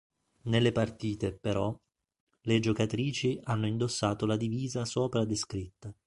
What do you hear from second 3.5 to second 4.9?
indossato la divisa